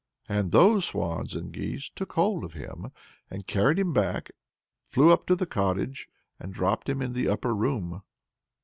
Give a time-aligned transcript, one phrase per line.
[0.27, 2.91] And those swans and geese took hold of him
[3.29, 4.31] and carried him back,
[4.87, 8.01] flew up to the cottage, and dropped him in the upper room.